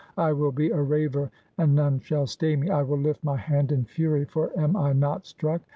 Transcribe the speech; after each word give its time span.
I 0.17 0.33
will 0.33 0.51
be 0.51 0.71
a 0.71 0.81
raver, 0.81 1.29
and 1.59 1.75
none 1.75 1.99
shall 1.99 2.25
stay 2.25 2.55
me! 2.55 2.71
I 2.71 2.81
will 2.81 2.97
lift 2.97 3.23
my 3.23 3.37
hand 3.37 3.71
in 3.71 3.85
fury, 3.85 4.25
for 4.25 4.51
am 4.59 4.75
I 4.75 4.93
not 4.93 5.27
struck? 5.27 5.61